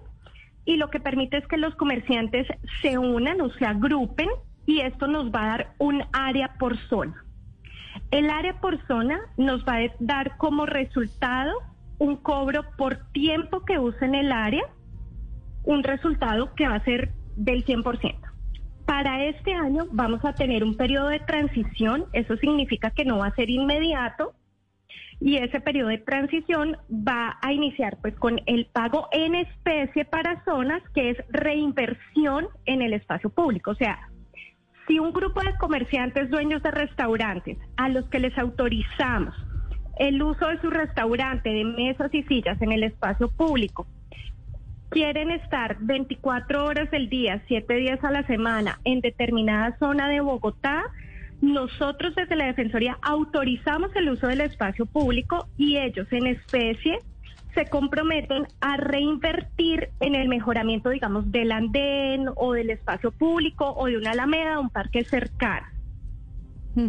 y 0.66 0.78
lo 0.78 0.90
que 0.90 1.00
permite 1.00 1.38
es 1.38 1.48
que 1.48 1.58
los 1.58 1.74
comerciantes 1.76 2.48
se 2.82 2.98
unan 2.98 3.42
o 3.42 3.52
se 3.54 3.66
agrupen 3.66 4.30
y 4.66 4.82
esto 4.82 5.08
nos 5.08 5.32
va 5.32 5.44
a 5.44 5.48
dar 5.48 5.74
un 5.80 6.04
área 6.14 6.54
por 6.60 6.78
zona. 6.88 7.26
El 8.12 8.30
área 8.30 8.60
por 8.62 8.86
zona 8.88 9.20
nos 9.38 9.66
va 9.66 9.78
a 9.78 9.96
dar 10.00 10.38
como 10.38 10.68
resultado 10.68 11.52
un 11.98 12.18
cobro 12.18 12.64
por 12.78 12.98
tiempo 13.12 13.66
que 13.66 13.80
usen 13.80 14.14
el 14.14 14.32
área, 14.32 14.64
un 15.64 15.84
resultado 15.84 16.54
que 16.56 16.68
va 16.68 16.76
a 16.76 16.84
ser 16.86 17.12
del 17.40 17.66
100%. 17.66 18.16
Para 18.86 19.26
este 19.26 19.54
año 19.54 19.86
vamos 19.92 20.24
a 20.26 20.34
tener 20.34 20.64
un 20.64 20.76
periodo 20.76 21.08
de 21.08 21.20
transición, 21.20 22.06
eso 22.12 22.36
significa 22.38 22.92
que 22.92 23.06
no 23.06 23.20
va 23.20 23.28
a 23.28 23.36
ser 23.36 23.50
inmediato 23.50 24.34
y 25.22 25.38
ese 25.38 25.62
periodo 25.62 25.90
de 25.90 26.00
transición 26.00 26.78
va 26.90 27.38
a 27.42 27.54
iniciar 27.54 27.98
pues 28.02 28.16
con 28.16 28.42
el 28.46 28.66
pago 28.68 29.08
en 29.12 29.36
especie 29.36 30.06
para 30.06 30.44
zonas 30.44 30.82
que 30.94 31.12
es 31.12 31.18
reinversión 31.30 32.48
en 32.66 32.82
el 32.82 32.94
espacio 32.94 33.30
público, 33.30 33.72
o 33.72 33.76
sea, 33.76 34.10
si 34.88 35.00
un 35.00 35.14
grupo 35.14 35.42
de 35.42 35.56
comerciantes 35.58 36.30
dueños 36.30 36.64
de 36.64 36.72
restaurantes 36.72 37.58
a 37.78 37.90
los 37.90 38.06
que 38.10 38.20
les 38.20 38.36
autorizamos 38.38 39.36
el 39.98 40.22
uso 40.24 40.48
de 40.48 40.60
su 40.62 40.70
restaurante, 40.70 41.50
de 41.50 41.64
mesas 41.64 42.14
y 42.14 42.24
sillas 42.24 42.60
en 42.62 42.72
el 42.72 42.84
espacio 42.84 43.30
público, 43.30 43.86
quieren 44.90 45.32
estar 45.32 45.78
24 45.80 46.66
horas 46.66 46.92
del 46.92 47.10
día, 47.10 47.42
7 47.48 47.74
días 47.76 48.04
a 48.04 48.12
la 48.12 48.26
semana 48.26 48.80
en 48.84 49.02
determinada 49.02 49.78
zona 49.78 50.10
de 50.10 50.20
Bogotá, 50.20 50.84
nosotros 51.42 52.16
desde 52.16 52.36
la 52.36 52.48
Defensoría 52.48 52.98
autorizamos 53.02 53.96
el 53.96 54.10
uso 54.10 54.28
del 54.28 54.42
espacio 54.42 54.86
público 54.86 55.48
y 55.58 55.78
ellos 55.78 56.08
en 56.12 56.28
especie 56.28 57.00
se 57.54 57.66
comprometen 57.66 58.48
a 58.62 58.78
reinvertir 58.78 59.90
en 60.00 60.16
el 60.16 60.28
mejoramiento, 60.28 60.90
digamos, 60.90 61.32
del 61.32 61.52
andén 61.52 62.28
o 62.36 62.54
del 62.54 62.70
espacio 62.70 63.12
público 63.12 63.74
o 63.76 63.88
de 63.88 63.98
una 63.98 64.12
alameda, 64.12 64.60
un 64.60 64.70
parque 64.70 65.04
cercano. 65.04 65.66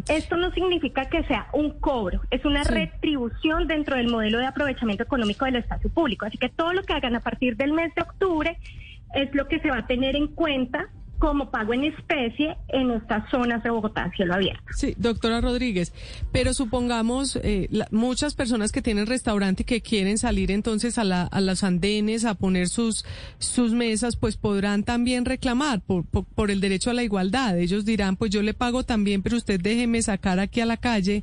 Esto 0.09 0.37
no 0.37 0.51
significa 0.53 1.07
que 1.07 1.23
sea 1.25 1.49
un 1.53 1.79
cobro, 1.81 2.21
es 2.31 2.45
una 2.45 2.65
retribución 2.65 3.67
dentro 3.67 3.97
del 3.97 4.09
modelo 4.09 4.39
de 4.39 4.47
aprovechamiento 4.47 5.03
económico 5.03 5.45
del 5.45 5.57
espacio 5.57 5.91
público. 5.91 6.27
Así 6.27 6.39
que 6.39 6.49
todo 6.49 6.73
lo 6.73 6.83
que 6.83 6.93
hagan 6.93 7.17
a 7.17 7.21
partir 7.21 7.57
del 7.57 7.73
mes 7.73 7.95
de 7.95 8.03
octubre 8.03 8.59
es 9.15 9.35
lo 9.35 9.49
que 9.49 9.61
se 9.61 9.71
va 9.71 9.79
a 9.79 9.87
tener 9.87 10.17
en 10.17 10.29
cuenta 10.29 10.89
como 11.21 11.51
pago 11.51 11.75
en 11.75 11.85
especie 11.85 12.57
en 12.69 12.91
estas 12.91 13.31
zonas 13.31 13.63
de 13.63 13.69
Bogotá 13.71 14.11
cielo 14.17 14.35
abierto. 14.35 14.65
Sí, 14.75 14.95
doctora 14.97 15.43
Rodríguez, 15.43 15.93
pero 16.33 16.55
supongamos 16.55 17.39
eh, 17.43 17.69
muchas 17.91 18.35
personas 18.35 18.73
que 18.73 18.81
tienen 18.81 19.07
restaurante 19.07 19.63
y 19.63 19.67
que 19.67 19.83
quieren 19.83 20.17
salir 20.17 20.51
entonces 20.51 20.97
a, 20.97 21.05
la, 21.05 21.25
a 21.25 21.41
los 21.43 21.63
andenes 21.63 22.25
a 22.25 22.35
poner 22.35 22.69
sus, 22.69 23.05
sus 23.39 23.73
mesas, 23.73 24.17
pues 24.17 24.39
podrán 24.39 24.83
también 24.83 25.27
reclamar 25.27 25.83
por, 25.83 26.07
por, 26.07 26.51
el 26.51 26.61
derecho 26.61 26.91
a 26.91 26.95
la 26.95 27.03
igualdad. 27.03 27.59
Ellos 27.59 27.85
dirán, 27.85 28.17
pues 28.17 28.31
yo 28.31 28.41
le 28.43 28.55
pago 28.55 28.83
también, 28.85 29.23
pero 29.23 29.37
usted 29.37 29.61
déjeme 29.61 30.01
sacar 30.01 30.41
aquí 30.41 30.63
a 30.63 30.67
la 30.67 30.79
calle 30.79 31.23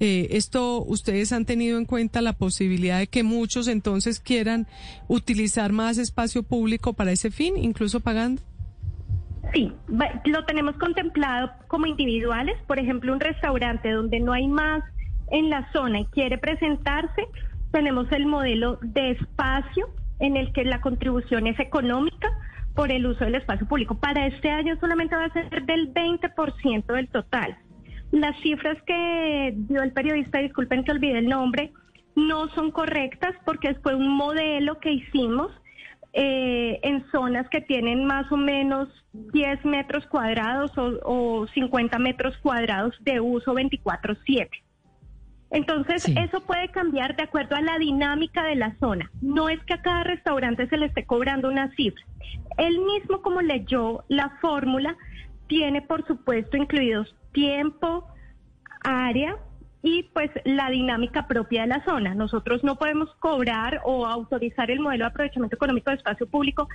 eh, 0.00 0.28
esto, 0.36 0.82
ustedes 0.82 1.32
han 1.32 1.44
tenido 1.44 1.78
en 1.78 1.84
cuenta 1.84 2.22
la 2.22 2.32
posibilidad 2.32 2.98
de 2.98 3.06
que 3.06 3.22
muchos 3.22 3.68
entonces 3.68 4.20
quieran 4.20 4.66
utilizar 5.06 5.70
más 5.72 5.98
espacio 5.98 6.42
público 6.42 6.94
para 6.94 7.12
ese 7.12 7.30
fin, 7.30 7.56
incluso 7.56 8.00
pagando. 8.00 8.42
Sí, 9.54 9.72
lo 10.24 10.44
tenemos 10.46 10.76
contemplado 10.78 11.50
como 11.68 11.86
individuales. 11.86 12.56
Por 12.66 12.80
ejemplo, 12.80 13.12
un 13.12 13.20
restaurante 13.20 13.92
donde 13.92 14.18
no 14.18 14.32
hay 14.32 14.48
más 14.48 14.82
en 15.30 15.48
la 15.48 15.70
zona 15.72 16.00
y 16.00 16.06
quiere 16.06 16.38
presentarse, 16.38 17.28
tenemos 17.70 18.10
el 18.10 18.26
modelo 18.26 18.78
de 18.82 19.12
espacio 19.12 19.88
en 20.18 20.36
el 20.36 20.52
que 20.52 20.64
la 20.64 20.80
contribución 20.80 21.46
es 21.46 21.58
económica 21.60 22.28
por 22.74 22.90
el 22.90 23.06
uso 23.06 23.24
del 23.24 23.36
espacio 23.36 23.66
público. 23.68 23.96
Para 23.96 24.26
este 24.26 24.50
año 24.50 24.76
solamente 24.80 25.14
va 25.14 25.26
a 25.26 25.32
ser 25.32 25.64
del 25.64 25.94
20% 25.94 26.86
del 26.86 27.08
total. 27.08 27.56
Las 28.10 28.36
cifras 28.40 28.76
que 28.86 29.54
dio 29.56 29.82
el 29.82 29.92
periodista, 29.92 30.38
disculpen 30.38 30.82
que 30.82 30.92
olvide 30.92 31.18
el 31.18 31.28
nombre, 31.28 31.72
no 32.16 32.48
son 32.50 32.72
correctas 32.72 33.34
porque 33.44 33.74
fue 33.76 33.94
un 33.94 34.08
modelo 34.08 34.78
que 34.80 34.92
hicimos 34.92 35.52
eh, 36.16 36.78
en 36.84 37.04
zonas 37.10 37.48
que 37.48 37.60
tienen 37.60 38.04
más 38.04 38.30
o 38.30 38.36
menos 38.36 38.88
10 39.12 39.64
metros 39.64 40.06
cuadrados 40.06 40.70
o, 40.76 41.44
50 41.52 41.98
metros 41.98 42.36
cuadrados 42.38 42.94
de 43.00 43.18
uso 43.18 43.52
24/7. 43.52 44.48
Entonces, 45.50 46.06
eso 46.16 46.40
puede 46.46 46.68
cambiar 46.68 47.16
de 47.16 47.24
acuerdo 47.24 47.56
a 47.56 47.60
la 47.60 47.78
dinámica 47.78 48.44
de 48.44 48.54
la 48.54 48.76
zona. 48.78 49.10
No 49.20 49.48
es 49.48 49.60
que 49.64 49.74
a 49.74 49.82
cada 49.82 50.04
restaurante 50.04 50.68
se 50.68 50.76
le 50.76 50.86
esté 50.86 51.04
cobrando 51.04 51.48
una 51.48 51.74
cifra. 51.74 52.04
Él 52.58 52.78
mismo, 52.78 53.20
como 53.20 53.40
leyó 53.40 54.04
la 54.06 54.38
fórmula, 54.40 54.96
tiene, 55.48 55.82
por 55.82 56.06
supuesto, 56.06 56.56
incluidos 56.56 57.12
tiempo, 57.32 58.06
área, 58.84 59.36
y 59.84 60.04
pues 60.14 60.30
la 60.44 60.70
dinámica 60.70 61.28
propia 61.28 61.60
de 61.62 61.68
la 61.68 61.84
zona. 61.84 62.14
Nosotros 62.14 62.64
no 62.64 62.76
podemos 62.76 63.14
cobrar 63.20 63.82
o 63.84 64.06
autorizar 64.06 64.70
el 64.70 64.80
modelo 64.80 65.04
de 65.04 65.10
aprovechamiento 65.10 65.56
económico 65.56 65.90
de 65.90 65.98
espacio 65.98 66.26
público 66.26 66.68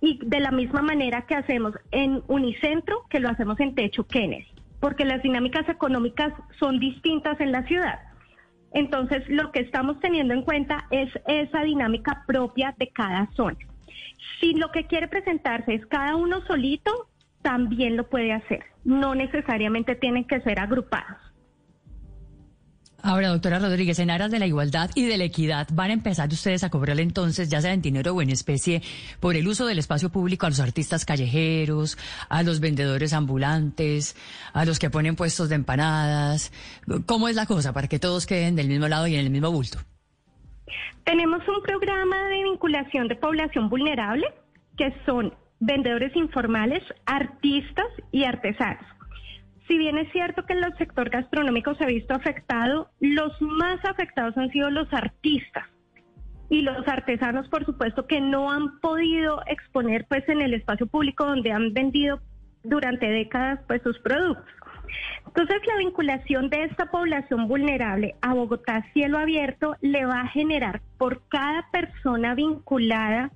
y 0.00 0.20
de 0.24 0.38
la 0.38 0.52
misma 0.52 0.80
manera 0.80 1.26
que 1.26 1.34
hacemos 1.34 1.74
en 1.90 2.22
Unicentro, 2.28 3.02
que 3.10 3.18
lo 3.18 3.28
hacemos 3.28 3.58
en 3.58 3.74
Techo 3.74 4.06
Kennedy, 4.06 4.46
porque 4.78 5.04
las 5.04 5.20
dinámicas 5.20 5.68
económicas 5.68 6.32
son 6.60 6.78
distintas 6.78 7.40
en 7.40 7.50
la 7.50 7.64
ciudad. 7.64 7.98
Entonces, 8.72 9.28
lo 9.28 9.50
que 9.50 9.58
estamos 9.58 9.98
teniendo 9.98 10.32
en 10.32 10.42
cuenta 10.42 10.86
es 10.92 11.10
esa 11.26 11.62
dinámica 11.62 12.22
propia 12.24 12.72
de 12.78 12.86
cada 12.90 13.28
zona. 13.34 13.58
Si 14.38 14.54
lo 14.54 14.70
que 14.70 14.86
quiere 14.86 15.08
presentarse 15.08 15.74
es 15.74 15.84
cada 15.86 16.14
uno 16.14 16.46
solito, 16.46 17.08
también 17.42 17.96
lo 17.96 18.08
puede 18.08 18.32
hacer. 18.32 18.62
No 18.84 19.16
necesariamente 19.16 19.96
tienen 19.96 20.24
que 20.24 20.40
ser 20.42 20.60
agrupados. 20.60 21.27
Ahora, 23.00 23.28
doctora 23.28 23.60
Rodríguez, 23.60 24.00
en 24.00 24.10
aras 24.10 24.32
de 24.32 24.40
la 24.40 24.46
igualdad 24.46 24.90
y 24.96 25.06
de 25.06 25.16
la 25.16 25.24
equidad, 25.24 25.68
¿van 25.72 25.90
a 25.90 25.92
empezar 25.92 26.28
ustedes 26.30 26.64
a 26.64 26.70
cobrarle 26.70 27.02
entonces, 27.02 27.48
ya 27.48 27.60
sea 27.60 27.72
en 27.72 27.80
dinero 27.80 28.12
o 28.12 28.22
en 28.22 28.30
especie, 28.30 28.82
por 29.20 29.36
el 29.36 29.46
uso 29.46 29.66
del 29.66 29.78
espacio 29.78 30.10
público 30.10 30.46
a 30.46 30.48
los 30.48 30.58
artistas 30.58 31.04
callejeros, 31.04 31.96
a 32.28 32.42
los 32.42 32.58
vendedores 32.58 33.12
ambulantes, 33.12 34.16
a 34.52 34.64
los 34.64 34.80
que 34.80 34.90
ponen 34.90 35.14
puestos 35.14 35.48
de 35.48 35.54
empanadas? 35.54 36.52
¿Cómo 37.06 37.28
es 37.28 37.36
la 37.36 37.46
cosa 37.46 37.72
para 37.72 37.86
que 37.86 38.00
todos 38.00 38.26
queden 38.26 38.56
del 38.56 38.66
mismo 38.68 38.88
lado 38.88 39.06
y 39.06 39.14
en 39.14 39.20
el 39.20 39.30
mismo 39.30 39.52
bulto? 39.52 39.78
Tenemos 41.04 41.40
un 41.46 41.62
programa 41.62 42.16
de 42.30 42.42
vinculación 42.42 43.06
de 43.06 43.14
población 43.14 43.68
vulnerable, 43.68 44.26
que 44.76 44.92
son 45.06 45.32
vendedores 45.60 46.14
informales, 46.16 46.82
artistas 47.06 47.86
y 48.10 48.24
artesanos 48.24 48.97
si 49.68 49.76
bien 49.76 49.98
es 49.98 50.10
cierto 50.12 50.44
que 50.44 50.54
el 50.54 50.64
sector 50.78 51.10
gastronómico 51.10 51.74
se 51.74 51.84
ha 51.84 51.88
visto 51.88 52.14
afectado, 52.14 52.90
los 53.00 53.40
más 53.42 53.84
afectados 53.84 54.36
han 54.36 54.50
sido 54.50 54.70
los 54.70 54.92
artistas 54.92 55.66
y 56.50 56.62
los 56.62 56.88
artesanos, 56.88 57.48
por 57.48 57.66
supuesto, 57.66 58.06
que 58.06 58.22
no 58.22 58.50
han 58.50 58.80
podido 58.80 59.42
exponer 59.46 60.06
pues 60.08 60.26
en 60.28 60.40
el 60.40 60.54
espacio 60.54 60.86
público 60.86 61.26
donde 61.26 61.52
han 61.52 61.74
vendido 61.74 62.20
durante 62.64 63.06
décadas 63.06 63.60
pues 63.66 63.82
sus 63.82 63.98
productos. 63.98 64.46
Entonces, 65.26 65.58
la 65.66 65.76
vinculación 65.76 66.48
de 66.48 66.64
esta 66.64 66.86
población 66.86 67.46
vulnerable 67.46 68.14
a 68.22 68.32
Bogotá 68.32 68.86
cielo 68.94 69.18
abierto 69.18 69.76
le 69.82 70.06
va 70.06 70.22
a 70.22 70.28
generar 70.28 70.80
por 70.96 71.28
cada 71.28 71.70
persona 71.70 72.34
vinculada 72.34 73.30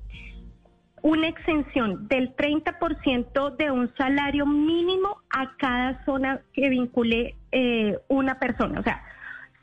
una 1.03 1.29
exención 1.29 2.07
del 2.09 2.35
30% 2.37 3.57
de 3.57 3.71
un 3.71 3.93
salario 3.97 4.47
mínimo 4.47 5.19
a 5.31 5.57
cada 5.57 6.05
zona 6.05 6.41
que 6.53 6.69
vincule 6.69 7.37
eh, 7.51 7.99
una 8.09 8.39
persona. 8.39 8.81
O 8.81 8.83
sea, 8.85 9.03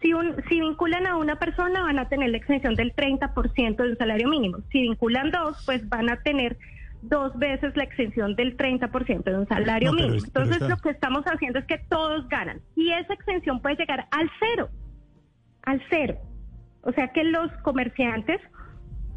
si, 0.02 0.14
un, 0.14 0.36
si 0.50 0.60
vinculan 0.60 1.08
a 1.08 1.16
una 1.16 1.38
persona 1.38 1.82
van 1.82 1.98
a 1.98 2.10
tener 2.10 2.30
la 2.30 2.38
exención 2.38 2.76
del 2.76 2.94
30% 2.94 3.76
de 3.76 3.90
un 3.90 3.98
salario 3.98 4.28
mínimo. 4.28 4.60
Si 4.72 4.82
vinculan 4.82 5.32
dos, 5.32 5.64
pues 5.66 5.88
van 5.88 6.10
a 6.10 6.18
tener 6.18 6.58
dos 7.02 7.38
veces 7.38 7.76
la 7.78 7.84
exención 7.84 8.36
del 8.36 8.58
30% 8.58 9.24
de 9.24 9.38
un 9.38 9.48
salario 9.48 9.94
mínimo. 9.94 10.16
Entonces 10.16 10.62
lo 10.62 10.78
que 10.78 10.90
estamos 10.90 11.24
haciendo 11.24 11.60
es 11.60 11.66
que 11.66 11.78
todos 11.90 12.28
ganan. 12.28 12.60
Y 12.76 12.92
esa 12.92 13.14
exención 13.14 13.62
puede 13.62 13.78
llegar 13.78 14.08
al 14.12 14.30
cero, 14.40 14.70
al 15.64 15.82
cero. 15.90 16.18
O 16.82 16.92
sea 16.92 17.10
que 17.10 17.24
los 17.24 17.52
comerciantes 17.64 18.42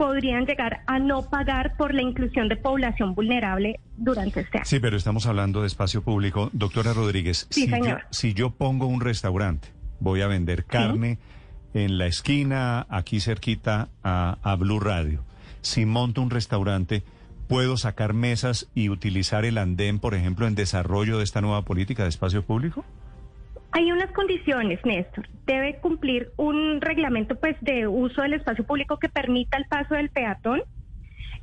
podrían 0.02 0.47
llegar 0.47 0.82
a 0.88 0.99
no 0.99 1.30
pagar 1.30 1.76
por 1.76 1.94
la 1.94 2.02
inclusión 2.02 2.49
de 2.49 2.56
población 2.56 3.14
vulnerable 3.14 3.78
durante 3.97 4.40
este 4.40 4.59
año. 4.59 4.64
Sí, 4.66 4.80
pero 4.80 4.97
estamos 4.97 5.26
hablando 5.26 5.61
de 5.61 5.68
espacio 5.68 6.02
público. 6.02 6.50
Doctora 6.52 6.92
Rodríguez, 6.92 7.47
sí, 7.50 7.66
si, 7.66 7.71
yo, 7.71 7.97
si, 8.11 8.35
yo, 8.35 8.50
pongo 8.50 8.87
un 8.87 9.00
restaurante, 9.00 9.68
voy 10.00 10.23
a 10.23 10.26
vender 10.26 10.64
carne 10.64 11.18
en 11.73 11.99
la 11.99 12.06
esquina, 12.06 12.85
aquí 12.90 13.21
cerquita 13.21 13.90
a, 14.02 14.38
a 14.42 14.56
Blue 14.56 14.80
Radio, 14.80 15.23
si 15.61 15.87
monto 15.87 16.21
un 16.21 16.30
restaurante, 16.30 17.04
¿puedo 17.47 17.76
sacar 17.76 18.12
mesas 18.12 18.68
y 18.75 18.88
utilizar 18.88 19.44
el 19.44 19.56
andén, 19.56 20.00
por 20.00 20.16
ejemplo, 20.16 20.49
en 20.49 20.56
desarrollo 20.56 21.18
de 21.18 21.25
esta 21.25 21.40
nueva 21.40 21.62
política 21.62 22.02
de 22.02 22.09
espacio 22.09 22.42
público? 22.42 22.85
Hay 23.73 23.91
unas 23.91 24.12
condiciones, 24.12 24.81
Néstor. 24.85 25.29
Debe 25.47 25.81
cumplir 25.81 26.31
un 26.37 26.81
reglamento 26.81 27.37
pues 27.37 27.57
de 27.62 27.87
uso 27.87 28.23
del 28.23 28.35
espacio 28.35 28.64
público 28.64 28.99
que 28.99 29.09
permita 29.09 29.57
el 29.57 29.64
paso 29.64 29.95
del 29.95 30.11
peatón 30.11 30.62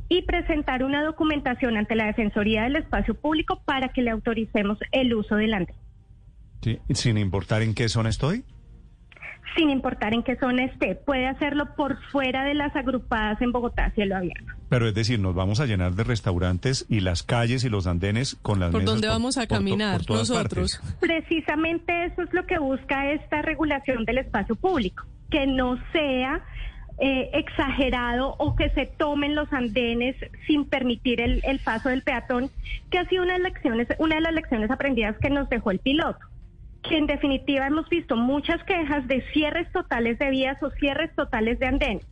y 0.09 0.21
presentar 0.24 0.83
una 0.83 1.03
documentación 1.03 1.75
ante 1.77 1.95
la 1.95 2.05
Defensoría 2.05 2.63
del 2.63 2.77
Espacio 2.77 3.13
Público 3.13 3.62
para 3.65 3.89
que 3.89 4.01
le 4.01 4.12
autoricemos 4.12 4.77
el 4.91 5.13
uso 5.13 5.36
del 5.36 5.53
andén. 5.53 5.75
Sí, 6.62 6.79
sin 6.93 7.17
importar 7.17 7.62
en 7.62 7.74
qué 7.74 7.89
zona 7.89 8.09
estoy. 8.09 8.43
Sin 9.55 9.69
importar 9.69 10.13
en 10.13 10.23
qué 10.23 10.35
zona 10.37 10.65
esté, 10.65 10.95
puede 10.95 11.27
hacerlo 11.27 11.75
por 11.75 11.97
fuera 12.11 12.43
de 12.43 12.53
las 12.53 12.75
agrupadas 12.75 13.41
en 13.41 13.51
Bogotá, 13.51 13.91
cielo 13.95 14.15
abierto. 14.15 14.53
Pero 14.69 14.87
es 14.87 14.93
decir, 14.93 15.19
nos 15.19 15.33
vamos 15.33 15.59
a 15.59 15.65
llenar 15.65 15.93
de 15.93 16.03
restaurantes 16.03 16.85
y 16.87 16.99
las 16.99 17.23
calles 17.23 17.63
y 17.63 17.69
los 17.69 17.87
andenes 17.87 18.37
con 18.41 18.59
las 18.59 18.71
¿Por 18.71 18.81
mesas 18.81 18.93
dónde 18.93 19.07
vamos 19.07 19.37
a 19.37 19.41
por 19.41 19.57
caminar 19.57 20.05
por 20.05 20.17
nosotros? 20.17 20.77
partes. 20.77 20.97
Precisamente 20.99 22.05
eso 22.05 22.21
es 22.21 22.33
lo 22.33 22.45
que 22.45 22.59
busca 22.59 23.11
esta 23.11 23.41
regulación 23.41 24.05
del 24.05 24.19
espacio 24.19 24.55
público, 24.55 25.05
que 25.31 25.47
no 25.47 25.77
sea 25.91 26.41
eh, 26.99 27.29
exagerado 27.33 28.35
o 28.37 28.55
que 28.55 28.69
se 28.71 28.85
tomen 28.85 29.33
los 29.33 29.51
andenes 29.53 30.15
sin 30.45 30.65
permitir 30.65 31.21
el, 31.21 31.41
el 31.45 31.59
paso 31.59 31.89
del 31.89 32.03
peatón, 32.03 32.51
que 32.91 32.99
ha 32.99 33.07
sido 33.07 33.23
una 33.23 33.33
de, 33.33 33.39
las 33.39 33.53
lecciones, 33.53 33.87
una 33.99 34.15
de 34.15 34.21
las 34.21 34.33
lecciones 34.33 34.69
aprendidas 34.69 35.15
que 35.19 35.29
nos 35.29 35.49
dejó 35.49 35.71
el 35.71 35.79
piloto. 35.79 36.19
Que 36.83 36.98
en 36.98 37.07
definitiva 37.07 37.67
hemos 37.67 37.89
visto 37.89 38.15
muchas 38.15 38.63
quejas 38.63 39.07
de 39.07 39.21
cierres 39.33 39.71
totales 39.71 40.17
de 40.19 40.29
vías 40.29 40.62
o 40.63 40.71
cierres 40.71 41.13
totales 41.15 41.59
de 41.59 41.67
andenes. 41.67 42.07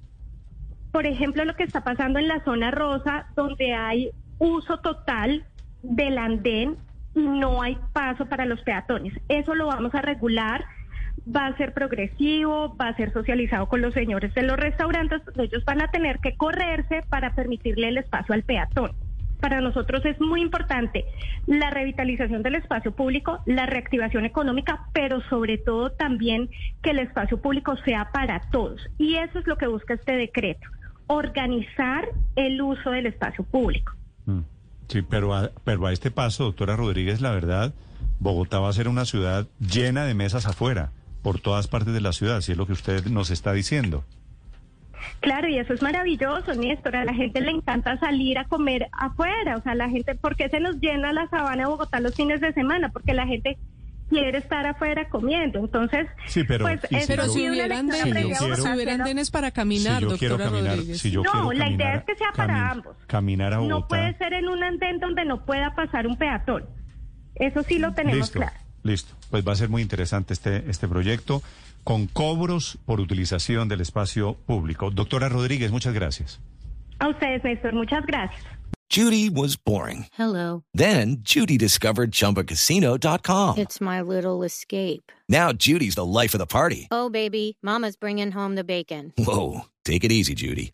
Por 0.92 1.06
ejemplo, 1.06 1.46
lo 1.46 1.56
que 1.56 1.64
está 1.64 1.84
pasando 1.84 2.20
en 2.20 2.28
la 2.28 2.44
zona 2.44 2.72
rosa, 2.72 3.28
donde 3.36 3.74
hay 3.74 4.12
uso 4.40 4.80
total 4.80 5.46
del 5.84 6.18
andén 6.18 6.78
y 7.16 7.22
no 7.22 7.62
hay 7.62 7.78
paso 7.94 8.26
para 8.28 8.46
los 8.46 8.62
peatones. 8.62 9.14
Eso 9.28 9.56
lo 9.56 9.68
vamos 9.68 9.94
a 9.96 10.02
regular, 10.02 10.66
va 11.36 11.48
a 11.48 11.58
ser 11.58 11.74
progresivo, 11.74 12.76
va 12.78 12.90
a 12.90 12.96
ser 12.96 13.12
socializado 13.12 13.68
con 13.68 13.82
los 13.82 13.94
señores 13.94 14.34
de 14.34 14.44
los 14.44 14.58
restaurantes, 14.58 15.22
ellos 15.38 15.66
van 15.66 15.82
a 15.82 15.90
tener 15.90 16.20
que 16.20 16.36
correrse 16.36 17.04
para 17.10 17.34
permitirle 17.34 17.90
el 17.90 17.98
espacio 17.98 18.34
al 18.34 18.44
peatón. 18.44 18.92
Para 19.40 19.62
nosotros 19.62 20.04
es 20.06 20.20
muy 20.20 20.42
importante 20.42 21.06
la 21.46 21.70
revitalización 21.70 22.42
del 22.44 22.56
espacio 22.56 22.92
público, 22.92 23.40
la 23.46 23.66
reactivación 23.66 24.26
económica, 24.26 24.88
pero 24.94 25.22
sobre 25.30 25.58
todo 25.58 25.92
también 25.92 26.50
que 26.82 26.92
el 26.92 27.00
espacio 27.00 27.40
público 27.40 27.76
sea 27.86 28.12
para 28.12 28.42
todos. 28.52 28.82
Y 28.98 29.16
eso 29.16 29.40
es 29.40 29.48
lo 29.48 29.58
que 29.58 29.68
busca 29.68 29.94
este 29.94 30.14
decreto, 30.14 30.68
organizar 31.08 32.10
el 32.36 32.62
uso 32.62 32.90
del 32.92 33.06
espacio 33.06 33.44
público. 33.44 33.94
Mm. 34.26 34.42
Sí, 34.88 35.02
pero 35.02 35.36
a, 35.36 35.52
pero 35.64 35.86
a 35.86 35.92
este 35.92 36.12
paso, 36.12 36.46
doctora 36.46 36.76
Rodríguez, 36.76 37.20
la 37.22 37.32
verdad, 37.32 37.74
Bogotá 38.20 38.60
va 38.60 38.70
a 38.70 38.74
ser 38.74 38.88
una 38.88 39.06
ciudad 39.06 39.48
llena 39.60 40.06
de 40.06 40.14
mesas 40.14 40.46
afuera, 40.48 40.92
por 41.22 41.40
todas 41.40 41.68
partes 41.68 41.94
de 41.94 42.02
la 42.02 42.14
ciudad, 42.14 42.42
si 42.42 42.54
es 42.54 42.58
lo 42.58 42.66
que 42.66 42.74
usted 42.74 43.06
nos 43.08 43.30
está 43.30 43.52
diciendo. 43.52 44.06
Claro, 45.20 45.48
y 45.50 45.58
eso 45.58 45.74
es 45.74 45.82
maravilloso, 45.82 46.54
Néstor. 46.56 46.96
A 46.96 47.06
la 47.06 47.14
gente 47.14 47.42
le 47.42 47.52
encanta 47.52 47.98
salir 48.00 48.38
a 48.38 48.46
comer 48.46 48.88
afuera. 48.92 49.58
O 49.58 49.62
sea, 49.64 49.76
la 49.76 49.90
gente, 49.90 50.16
¿por 50.16 50.36
qué 50.36 50.50
se 50.50 50.60
nos 50.60 50.78
llena 50.80 51.12
la 51.14 51.28
sabana 51.30 51.64
de 51.64 51.70
Bogotá 51.70 52.00
los 52.00 52.16
fines 52.16 52.40
de 52.42 52.54
semana? 52.54 52.90
Porque 52.90 53.14
la 53.14 53.26
gente 53.28 53.58
quiere 54.10 54.38
estar 54.38 54.66
afuera 54.66 55.10
comiendo. 55.10 55.60
Entonces, 55.60 56.08
Sí, 56.28 56.44
pero- 56.44 56.66
pues, 56.66 56.80
si 56.90 56.96
eso 56.96 57.08
Pero 57.08 57.26
yo- 57.26 57.30
si 57.34 57.50
hubieran 57.50 57.92
Si 57.92 58.00
andenes, 58.00 58.42
hubieran 58.42 59.26
para 59.32 59.52
caminar, 59.52 59.96
si 59.98 60.02
yo 60.04 60.10
doctora 60.10 60.38
caminar, 60.46 60.76
Rodríguez. 60.76 61.02
si 61.02 61.12
yo 61.12 61.24
No, 61.24 61.52
la 61.52 61.70
idea 61.70 61.96
es 61.96 62.04
que 62.06 62.16
sea 62.16 62.32
para 62.36 62.54
cami- 62.54 62.72
ambos. 62.72 62.96
Caminar 63.08 63.54
a 63.54 63.58
Bogotá. 63.58 63.76
No 63.76 63.88
puede 63.88 64.18
ser 64.18 64.34
en 64.34 64.48
un 64.48 64.64
andén 64.64 65.00
donde 65.00 65.26
no 65.26 65.44
pueda 65.46 65.76
pasar 65.76 66.08
un 66.08 66.16
peatón. 66.18 66.66
Eso 67.36 67.64
sí 67.64 67.80
lo 67.80 67.94
tenemos 67.94 68.18
Listo, 68.20 68.40
claro. 68.40 68.56
listo. 68.84 69.14
Pues 69.30 69.46
va 69.46 69.52
a 69.52 69.56
ser 69.56 69.68
muy 69.70 69.82
interesante 69.82 70.34
este, 70.34 70.70
este 70.70 70.88
proyecto 70.88 71.42
con 71.88 72.08
cobros 72.08 72.78
por 72.86 73.00
utilización 73.00 73.70
del 73.70 73.80
espacio 73.80 74.36
público. 74.46 74.92
Doctora 74.92 75.30
Rodríguez, 75.30 75.72
muchas 75.72 75.94
gracias. 75.94 76.42
A 77.00 77.08
ustedes, 77.08 77.42
Néstor, 77.46 77.74
muchas 77.74 78.06
gracias. 78.06 78.44
Judy 78.90 79.30
was 79.30 79.56
boring. 79.56 80.08
Hello. 80.12 80.64
Then 80.74 81.20
Judy 81.24 81.58
discovered 81.58 82.12
ChumbaCasino.com. 82.12 83.58
It's 83.58 83.80
my 83.80 84.02
little 84.02 84.44
escape. 84.44 85.14
Now 85.30 85.54
Judy's 85.54 85.96
the 85.96 86.06
life 86.06 86.34
of 86.34 86.40
the 86.40 86.46
party. 86.46 86.90
Oh, 86.92 87.10
baby, 87.10 87.58
Mama's 87.64 87.96
bringing 87.96 88.32
home 88.34 88.56
the 88.56 88.66
bacon. 88.66 89.14
Whoa, 89.18 89.62
take 89.86 90.04
it 90.04 90.12
easy, 90.12 90.36
Judy. 90.36 90.74